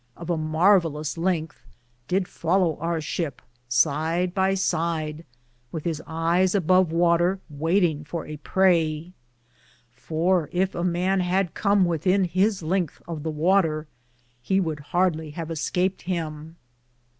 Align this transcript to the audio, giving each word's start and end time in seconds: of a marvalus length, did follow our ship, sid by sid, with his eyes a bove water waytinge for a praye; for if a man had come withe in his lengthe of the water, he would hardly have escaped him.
of 0.17 0.31
a 0.31 0.35
marvalus 0.35 1.15
length, 1.15 1.61
did 2.07 2.27
follow 2.27 2.75
our 2.79 2.99
ship, 2.99 3.39
sid 3.69 4.33
by 4.33 4.55
sid, 4.55 5.23
with 5.71 5.83
his 5.83 6.01
eyes 6.07 6.55
a 6.55 6.59
bove 6.59 6.91
water 6.91 7.39
waytinge 7.51 8.07
for 8.07 8.25
a 8.25 8.37
praye; 8.37 9.11
for 9.91 10.49
if 10.51 10.73
a 10.73 10.83
man 10.83 11.19
had 11.19 11.53
come 11.53 11.85
withe 11.85 12.07
in 12.07 12.23
his 12.23 12.63
lengthe 12.63 12.99
of 13.07 13.21
the 13.21 13.29
water, 13.29 13.85
he 14.41 14.59
would 14.59 14.79
hardly 14.79 15.29
have 15.29 15.51
escaped 15.51 16.01
him. 16.01 16.55